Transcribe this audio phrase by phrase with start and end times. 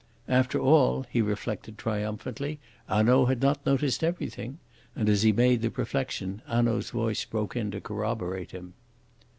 [0.27, 2.59] After all, he reflected triumphantly,
[2.89, 4.57] Hanaud had not noticed everything,
[4.95, 8.73] and as he made the reflection Hanaud's voice broke in to corroborate him.